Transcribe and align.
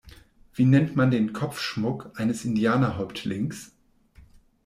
Wie 0.55 0.65
nennt 0.65 0.95
man 0.95 1.11
den 1.11 1.31
Kopfschmuck 1.31 2.13
eines 2.19 2.43
Indianer-Häuptlings? 2.43 3.73